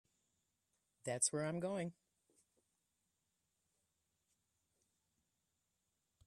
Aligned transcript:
That's 1.05 1.31
where 1.31 1.45
I'm 1.45 1.59
going. 1.59 1.93